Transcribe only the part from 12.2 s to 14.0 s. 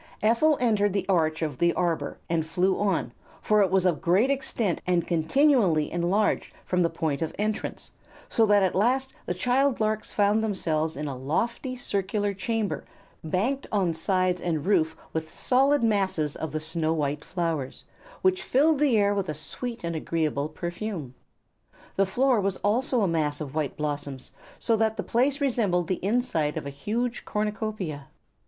chamber banked on